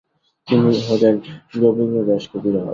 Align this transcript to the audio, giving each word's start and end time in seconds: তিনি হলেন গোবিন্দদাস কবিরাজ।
তিনি 0.47 0.71
হলেন 0.87 1.15
গোবিন্দদাস 1.61 2.23
কবিরাজ। 2.31 2.67